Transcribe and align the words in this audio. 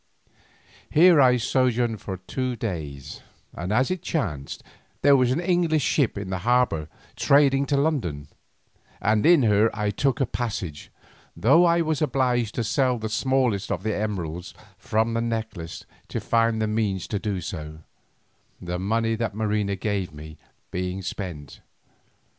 Here 0.89 1.21
I 1.21 1.37
sojourned 1.37 2.03
but 2.03 2.27
two 2.27 2.55
days, 2.55 3.21
for 3.53 3.71
as 3.71 3.91
it 3.91 4.01
chanced 4.01 4.63
there 5.03 5.15
was 5.15 5.29
an 5.29 5.39
English 5.39 5.83
ship 5.83 6.17
in 6.17 6.31
the 6.31 6.39
harbour 6.39 6.87
trading 7.15 7.67
to 7.67 7.77
London, 7.77 8.27
and 8.99 9.27
in 9.27 9.43
her 9.43 9.69
I 9.75 9.91
took 9.91 10.19
a 10.19 10.25
passage, 10.25 10.89
though 11.37 11.65
I 11.65 11.81
was 11.81 12.01
obliged 12.01 12.55
to 12.55 12.63
sell 12.63 12.97
the 12.97 13.09
smallest 13.09 13.71
of 13.71 13.83
the 13.83 13.93
emeralds 13.95 14.55
from 14.75 15.13
the 15.13 15.21
necklace 15.21 15.85
to 16.07 16.19
find 16.19 16.59
the 16.59 16.65
means 16.67 17.07
to 17.09 17.19
do 17.19 17.39
so, 17.39 17.81
the 18.59 18.79
money 18.79 19.13
that 19.13 19.35
Marina 19.35 19.75
gave 19.75 20.11
me 20.11 20.39
being 20.71 21.03
spent. 21.03 21.61